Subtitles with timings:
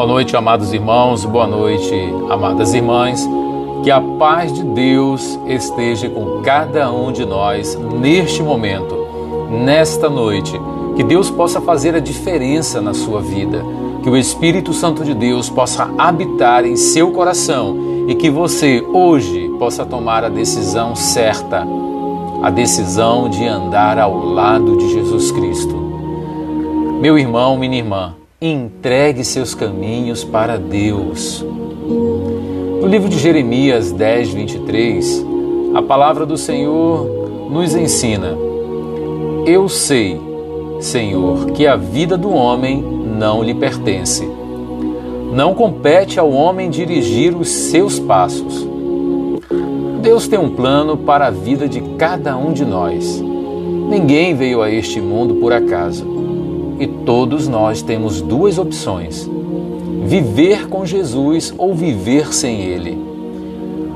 [0.00, 1.94] Boa noite, amados irmãos, boa noite,
[2.30, 3.28] amadas irmãs.
[3.82, 8.96] Que a paz de Deus esteja com cada um de nós neste momento,
[9.50, 10.58] nesta noite.
[10.96, 13.62] Que Deus possa fazer a diferença na sua vida.
[14.02, 17.76] Que o Espírito Santo de Deus possa habitar em seu coração
[18.08, 21.68] e que você hoje possa tomar a decisão certa,
[22.42, 25.76] a decisão de andar ao lado de Jesus Cristo.
[27.02, 31.44] Meu irmão, minha irmã, entregue seus caminhos para Deus.
[32.80, 35.26] No livro de Jeremias 10, 23,
[35.74, 38.34] a palavra do Senhor nos ensina:
[39.44, 40.18] Eu sei,
[40.80, 44.26] Senhor, que a vida do homem não lhe pertence.
[45.34, 48.66] Não compete ao homem dirigir os seus passos.
[50.00, 53.22] Deus tem um plano para a vida de cada um de nós.
[53.90, 56.19] Ninguém veio a este mundo por acaso
[56.80, 59.30] e todos nós temos duas opções:
[60.06, 62.98] viver com Jesus ou viver sem Ele.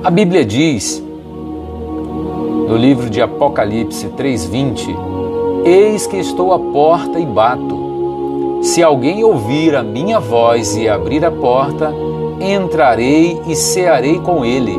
[0.05, 1.03] A Bíblia diz,
[2.69, 4.95] no livro de Apocalipse 3,20:
[5.65, 7.83] Eis que estou à porta e bato.
[8.63, 11.93] Se alguém ouvir a minha voz e abrir a porta,
[12.41, 14.79] entrarei e cearei com ele,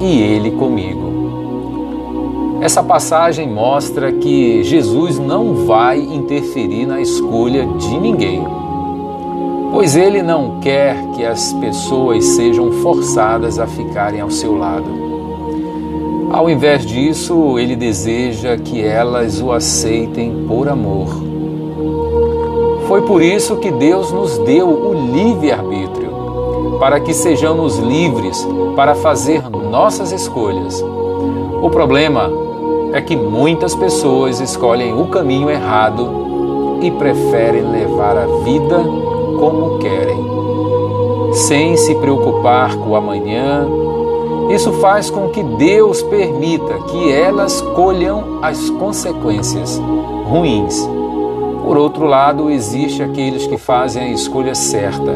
[0.00, 1.09] e ele comigo.
[2.60, 8.46] Essa passagem mostra que Jesus não vai interferir na escolha de ninguém,
[9.72, 14.84] pois ele não quer que as pessoas sejam forçadas a ficarem ao seu lado.
[16.30, 21.08] Ao invés disso, ele deseja que elas o aceitem por amor.
[22.86, 26.10] Foi por isso que Deus nos deu o livre-arbítrio,
[26.78, 30.84] para que sejamos livres para fazer nossas escolhas.
[31.62, 32.49] O problema
[32.92, 38.78] é que muitas pessoas escolhem o caminho errado e preferem levar a vida
[39.38, 40.18] como querem,
[41.32, 43.66] sem se preocupar com o amanhã.
[44.50, 49.80] Isso faz com que Deus permita que elas colham as consequências
[50.24, 50.88] ruins.
[51.64, 55.14] Por outro lado, existe aqueles que fazem a escolha certa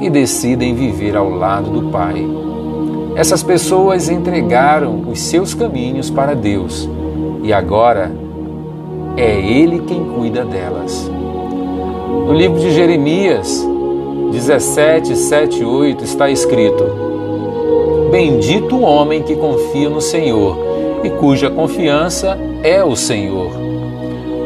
[0.00, 2.51] e decidem viver ao lado do Pai.
[3.14, 6.88] Essas pessoas entregaram os seus caminhos para Deus
[7.42, 8.10] e agora
[9.18, 11.10] é Ele quem cuida delas.
[12.26, 13.62] No livro de Jeremias
[14.32, 16.84] 17, 7 e 8 está escrito:
[18.10, 20.56] Bendito o homem que confia no Senhor
[21.04, 23.50] e cuja confiança é o Senhor,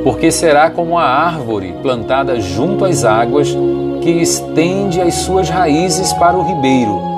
[0.02, 3.56] porque será como a árvore plantada junto às águas
[4.00, 7.15] que estende as suas raízes para o ribeiro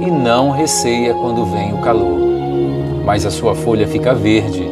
[0.00, 2.18] e não receia quando vem o calor.
[3.04, 4.68] Mas a sua folha fica verde,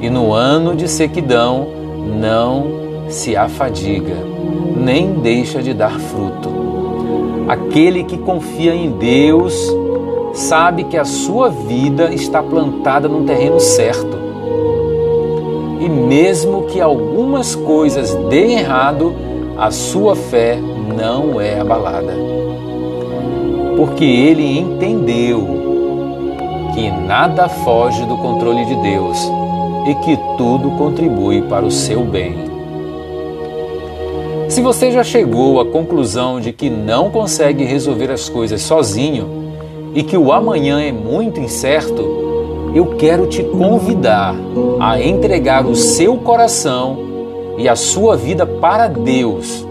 [0.00, 1.66] e no ano de sequidão
[2.20, 4.16] não se afadiga,
[4.76, 6.50] nem deixa de dar fruto.
[7.48, 9.54] Aquele que confia em Deus
[10.32, 14.22] sabe que a sua vida está plantada num terreno certo.
[15.80, 19.14] E mesmo que algumas coisas deem errado,
[19.58, 20.58] a sua fé
[20.96, 22.32] não é abalada
[23.76, 25.62] porque ele entendeu
[26.74, 29.18] que nada foge do controle de Deus
[29.86, 32.34] e que tudo contribui para o seu bem.
[34.48, 39.54] Se você já chegou à conclusão de que não consegue resolver as coisas sozinho
[39.94, 44.34] e que o amanhã é muito incerto, eu quero te convidar
[44.80, 46.98] a entregar o seu coração
[47.58, 49.66] e a sua vida para Deus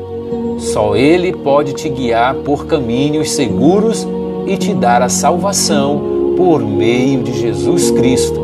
[0.57, 4.07] só Ele pode te guiar por caminhos seguros
[4.45, 8.41] e te dar a salvação por meio de Jesus Cristo.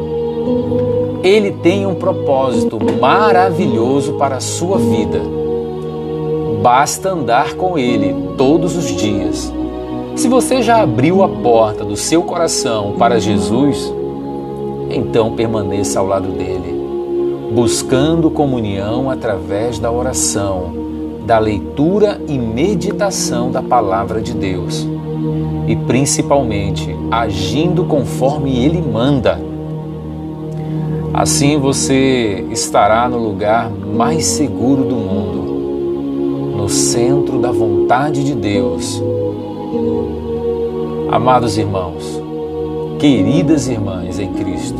[1.23, 5.19] Ele tem um propósito maravilhoso para a sua vida.
[6.61, 9.51] Basta andar com Ele todos os dias.
[10.15, 13.93] Se você já abriu a porta do seu coração para Jesus,
[14.89, 16.75] então permaneça ao lado dele,
[17.51, 20.87] buscando comunhão através da oração
[21.27, 24.87] da leitura e meditação da palavra de Deus
[25.67, 29.37] e principalmente agindo conforme Ele manda.
[31.13, 39.03] Assim você estará no lugar mais seguro do mundo, no centro da vontade de Deus.
[41.11, 42.21] Amados irmãos,
[42.99, 44.79] queridas irmãs em Cristo,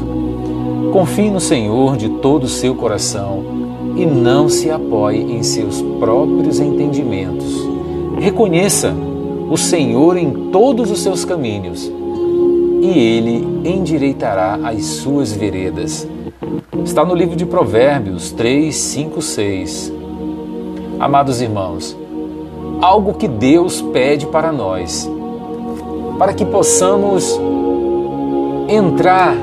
[0.94, 3.44] confie no Senhor de todo o seu coração
[3.98, 7.68] e não se apoie em seus próprios entendimentos.
[8.20, 8.94] Reconheça
[9.50, 11.92] o Senhor em todos os seus caminhos
[12.82, 16.08] e ele endireitará as suas veredas.
[16.86, 19.94] Está no livro de Provérbios 3, 5, 6.
[21.00, 21.98] Amados irmãos,
[22.80, 25.10] algo que Deus pede para nós,
[26.20, 27.40] para que possamos
[28.70, 29.36] entrar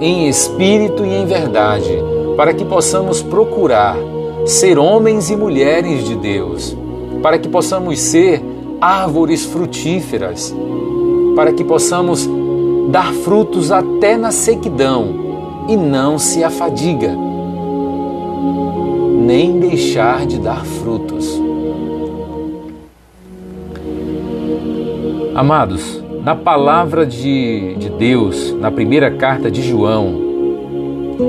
[0.00, 1.98] em espírito e em verdade,
[2.38, 3.96] para que possamos procurar
[4.46, 6.76] ser homens e mulheres de Deus,
[7.20, 8.40] para que possamos ser
[8.80, 10.54] árvores frutíferas,
[11.34, 12.30] para que possamos
[12.90, 17.12] dar frutos até na sequidão e não se afadiga,
[19.18, 21.42] nem deixar de dar frutos.
[25.34, 30.27] Amados, na palavra de, de Deus, na primeira carta de João,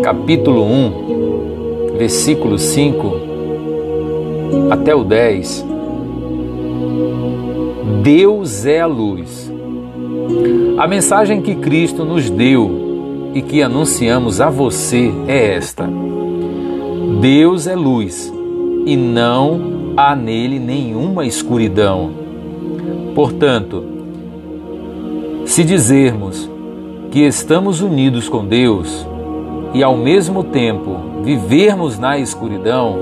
[0.04, 3.12] capítulo 1, versículo 5
[4.70, 5.66] até o 10,
[8.04, 9.52] Deus é a luz.
[10.78, 15.90] A mensagem que Cristo nos deu e que anunciamos a você é esta:
[17.20, 18.32] Deus é luz
[18.86, 22.12] e não há nele nenhuma escuridão.
[23.16, 23.84] Portanto,
[25.46, 26.48] se dizermos
[27.10, 29.09] que estamos unidos com Deus
[29.74, 32.96] e ao mesmo tempo vivermos na escuridão,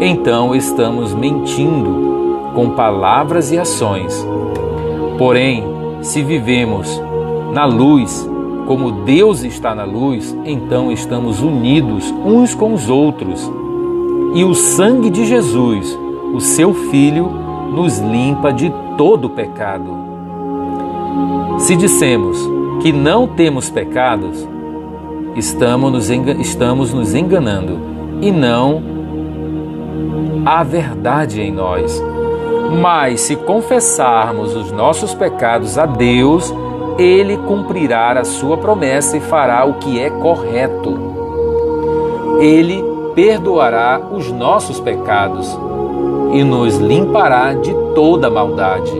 [0.00, 4.26] então estamos mentindo com palavras e ações.
[5.18, 5.64] Porém,
[6.00, 7.00] se vivemos
[7.52, 8.28] na luz,
[8.66, 13.50] como Deus está na luz, então estamos unidos uns com os outros.
[14.34, 15.98] E o sangue de Jesus,
[16.32, 17.30] o seu Filho,
[17.72, 20.04] nos limpa de todo pecado.
[21.58, 22.38] Se dissemos
[22.82, 24.46] que não temos pecados,
[25.36, 27.78] estamos nos, estamos nos enganando
[28.20, 28.82] e não
[30.44, 32.02] há verdade em nós.
[32.80, 36.52] Mas se confessarmos os nossos pecados a Deus,
[36.98, 40.98] Ele cumprirá a sua promessa e fará o que é correto.
[42.40, 42.84] Ele
[43.14, 45.56] perdoará os nossos pecados
[46.32, 48.92] e nos limpará de toda maldade.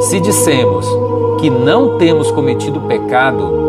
[0.00, 0.86] Se dissemos
[1.40, 3.61] que não temos cometido pecado,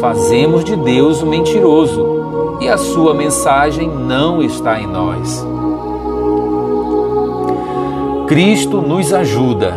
[0.00, 5.44] fazemos de Deus o mentiroso e a sua mensagem não está em nós.
[8.26, 9.74] Cristo nos ajuda.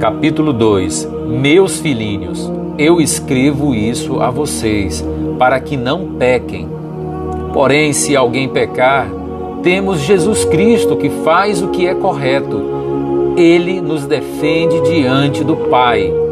[0.00, 5.04] Capítulo 2 Meus filhinhos, eu escrevo isso a vocês,
[5.38, 6.68] para que não pequem.
[7.52, 9.08] Porém, se alguém pecar,
[9.62, 12.74] temos Jesus Cristo que faz o que é correto
[13.36, 16.23] ele nos defende diante do Pai.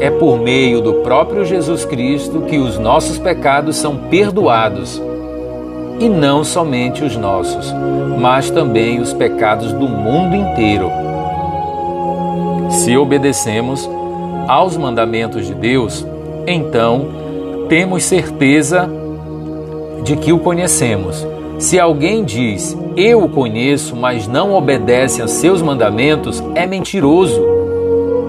[0.00, 5.00] É por meio do próprio Jesus Cristo que os nossos pecados são perdoados.
[5.98, 7.72] E não somente os nossos,
[8.18, 10.90] mas também os pecados do mundo inteiro.
[12.70, 13.88] Se obedecemos
[14.48, 16.04] aos mandamentos de Deus,
[16.46, 17.06] então
[17.68, 18.88] temos certeza
[20.02, 21.24] de que o conhecemos
[21.62, 27.40] se alguém diz, Eu o conheço, mas não obedece aos seus mandamentos, é mentiroso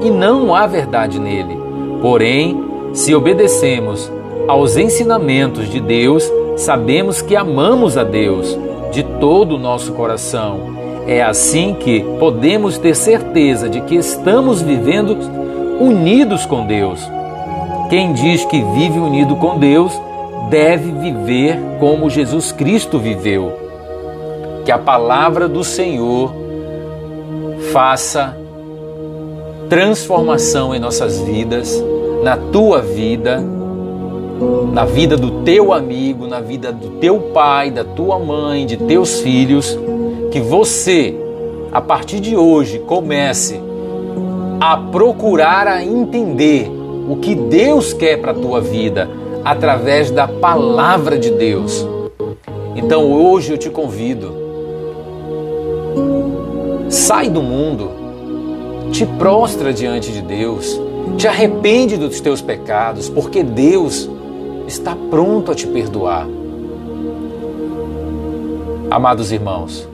[0.04, 1.58] e não há verdade nele.
[2.02, 2.64] Porém,
[2.94, 4.12] se obedecemos
[4.48, 8.58] aos ensinamentos de Deus, sabemos que amamos a Deus
[8.92, 10.74] de todo o nosso coração.
[11.08, 15.18] É assim que podemos ter certeza de que estamos vivendo
[15.80, 17.00] unidos com Deus.
[17.90, 19.92] Quem diz que vive unido com Deus,
[20.50, 23.54] deve viver como Jesus Cristo viveu.
[24.66, 26.34] Que a palavra do Senhor
[27.72, 28.38] faça
[29.74, 31.84] transformação em nossas vidas,
[32.22, 33.44] na tua vida,
[34.72, 39.22] na vida do teu amigo, na vida do teu pai, da tua mãe, de teus
[39.22, 39.76] filhos,
[40.32, 41.16] que você,
[41.72, 43.60] a partir de hoje, comece
[44.62, 46.70] a procurar a entender
[47.10, 49.10] o que Deus quer para a tua vida
[49.44, 51.84] através da palavra de Deus.
[52.76, 54.36] Então hoje eu te convido,
[56.90, 58.03] sai do mundo,
[58.92, 60.80] te prostra diante de Deus,
[61.18, 64.10] te arrepende dos teus pecados, porque Deus
[64.68, 66.28] está pronto a te perdoar.
[68.90, 69.88] Amados irmãos,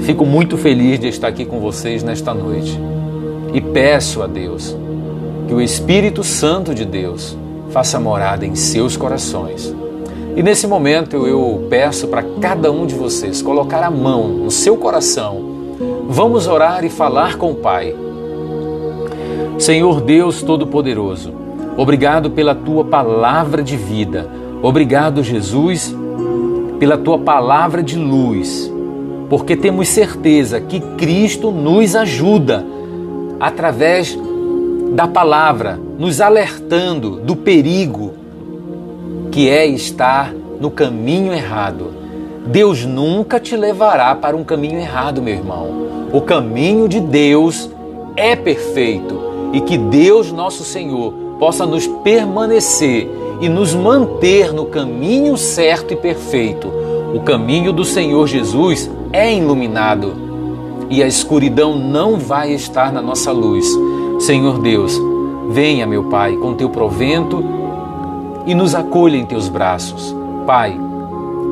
[0.00, 2.78] fico muito feliz de estar aqui com vocês nesta noite
[3.52, 4.76] e peço a Deus
[5.46, 7.36] que o Espírito Santo de Deus
[7.70, 9.74] faça morada em seus corações.
[10.36, 14.76] E nesse momento eu peço para cada um de vocês colocar a mão no seu
[14.76, 15.49] coração.
[16.12, 17.94] Vamos orar e falar com o Pai.
[19.60, 21.32] Senhor Deus Todo-Poderoso,
[21.76, 24.28] obrigado pela tua palavra de vida.
[24.60, 25.94] Obrigado, Jesus,
[26.80, 28.68] pela tua palavra de luz,
[29.28, 32.66] porque temos certeza que Cristo nos ajuda
[33.38, 34.18] através
[34.90, 38.14] da palavra, nos alertando do perigo
[39.30, 41.99] que é estar no caminho errado.
[42.46, 45.68] Deus nunca te levará para um caminho errado, meu irmão.
[46.12, 47.70] O caminho de Deus
[48.16, 49.20] é perfeito
[49.52, 53.08] e que Deus, nosso Senhor, possa nos permanecer
[53.40, 56.68] e nos manter no caminho certo e perfeito.
[57.14, 60.14] O caminho do Senhor Jesus é iluminado
[60.88, 63.66] e a escuridão não vai estar na nossa luz.
[64.18, 65.00] Senhor Deus,
[65.50, 67.42] venha, meu Pai, com teu provento
[68.46, 70.14] e nos acolha em teus braços.
[70.46, 70.76] Pai,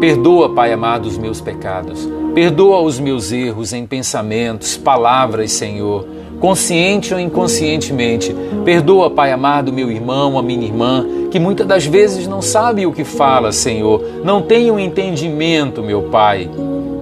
[0.00, 2.08] perdoa, Pai amado, os meus pecados.
[2.34, 6.06] Perdoa os meus erros em pensamentos, palavras, Senhor,
[6.40, 8.34] consciente ou inconscientemente.
[8.64, 12.92] Perdoa, Pai amado, meu irmão, a minha irmã, que muitas das vezes não sabe o
[12.92, 16.48] que fala, Senhor, não tem um entendimento, meu Pai.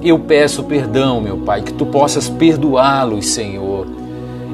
[0.03, 3.87] Eu peço perdão, meu Pai, que tu possas perdoá-los, Senhor,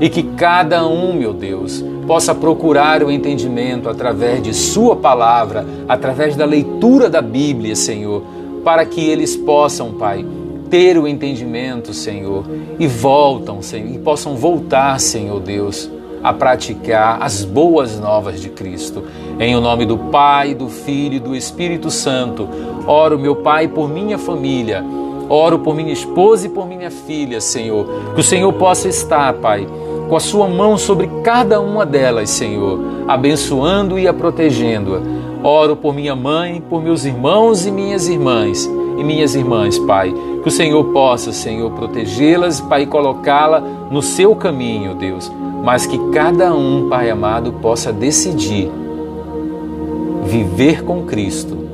[0.01, 6.37] e que cada um, meu Deus, possa procurar o entendimento através de Sua palavra, através
[6.37, 8.23] da leitura da Bíblia, Senhor,
[8.63, 10.23] para que eles possam, Pai,
[10.69, 12.45] ter o entendimento, Senhor,
[12.79, 15.91] e voltam, Senhor, e possam voltar, Senhor Deus,
[16.23, 19.05] a praticar as boas novas de Cristo.
[19.41, 22.47] Em o nome do Pai, do Filho e do Espírito Santo,
[22.87, 24.85] oro, meu Pai, por minha família,
[25.31, 29.67] oro por minha esposa e por minha filha, Senhor, que o Senhor possa estar, Pai,
[30.13, 32.79] com a sua mão sobre cada uma delas, Senhor,
[33.09, 35.01] abençoando e a protegendo.
[35.43, 40.13] Oro por minha mãe, por meus irmãos e minhas irmãs e minhas irmãs, Pai.
[40.43, 45.33] Que o Senhor possa, Senhor, protegê-las, Pai, colocá-la no seu caminho, Deus.
[45.65, 48.71] Mas que cada um, Pai amado, possa decidir
[50.27, 51.72] viver com Cristo.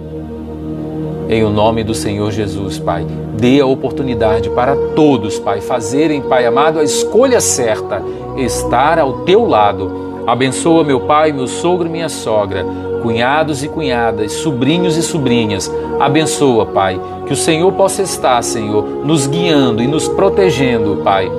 [1.29, 3.07] Em o nome do Senhor Jesus, Pai,
[3.37, 8.03] dê a oportunidade para todos, Pai, fazerem, Pai amado, a escolha certa,
[8.37, 10.09] estar ao teu lado.
[10.27, 12.65] Abençoa meu pai, meu sogro e minha sogra
[13.03, 15.73] cunhados e cunhadas, sobrinhos e sobrinhas.
[15.99, 21.31] Abençoa, Pai, que o Senhor possa estar, Senhor, nos guiando e nos protegendo, Pai.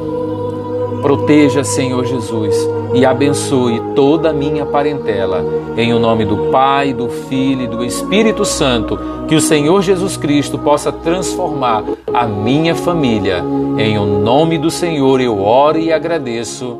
[1.01, 2.55] Proteja, Senhor Jesus,
[2.93, 5.43] e abençoe toda a minha parentela.
[5.77, 10.17] Em o nome do Pai, do Filho e do Espírito Santo, que o Senhor Jesus
[10.17, 13.43] Cristo possa transformar a minha família.
[13.77, 16.77] Em o nome do Senhor eu oro e agradeço.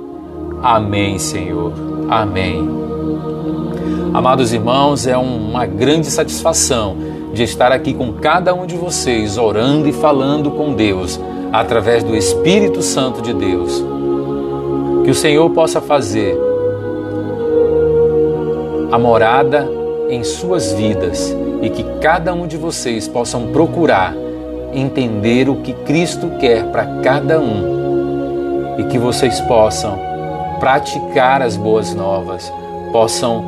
[0.61, 1.71] Amém, Senhor.
[2.09, 2.67] Amém.
[4.13, 6.97] Amados irmãos, é uma grande satisfação
[7.33, 11.19] de estar aqui com cada um de vocês, orando e falando com Deus,
[11.53, 13.99] através do Espírito Santo de Deus.
[15.10, 16.38] Que o Senhor possa fazer
[18.92, 19.68] a morada
[20.08, 24.13] em suas vidas e que cada um de vocês possam procurar
[24.72, 30.00] entender o que Cristo quer para cada um e que vocês possam
[30.60, 32.54] praticar as boas novas,
[32.92, 33.44] possam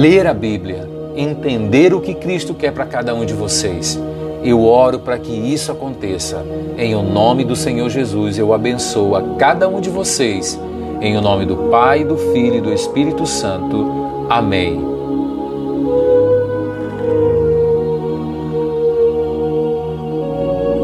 [0.00, 3.96] ler a Bíblia, entender o que Cristo quer para cada um de vocês.
[4.44, 6.44] Eu oro para que isso aconteça.
[6.76, 10.60] Em o nome do Senhor Jesus, eu abençoo a cada um de vocês.
[11.00, 14.26] Em o nome do Pai, do Filho e do Espírito Santo.
[14.28, 14.93] Amém.